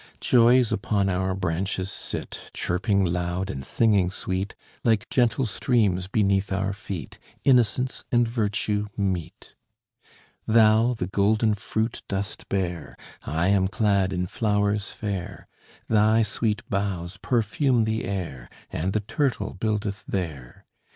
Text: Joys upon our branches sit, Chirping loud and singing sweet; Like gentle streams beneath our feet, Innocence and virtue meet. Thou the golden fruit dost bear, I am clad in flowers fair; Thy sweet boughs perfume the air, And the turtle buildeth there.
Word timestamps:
Joys 0.19 0.71
upon 0.71 1.09
our 1.09 1.35
branches 1.35 1.91
sit, 1.91 2.49
Chirping 2.55 3.05
loud 3.05 3.51
and 3.51 3.63
singing 3.63 4.09
sweet; 4.09 4.55
Like 4.83 5.07
gentle 5.11 5.45
streams 5.45 6.07
beneath 6.07 6.51
our 6.51 6.73
feet, 6.73 7.19
Innocence 7.43 8.03
and 8.11 8.27
virtue 8.27 8.87
meet. 8.97 9.53
Thou 10.47 10.95
the 10.95 11.05
golden 11.05 11.53
fruit 11.53 12.01
dost 12.07 12.49
bear, 12.49 12.97
I 13.25 13.49
am 13.49 13.67
clad 13.67 14.11
in 14.11 14.25
flowers 14.25 14.89
fair; 14.91 15.47
Thy 15.87 16.23
sweet 16.23 16.67
boughs 16.67 17.17
perfume 17.17 17.83
the 17.83 18.05
air, 18.05 18.49
And 18.71 18.93
the 18.93 19.01
turtle 19.01 19.53
buildeth 19.53 20.05
there. 20.07 20.65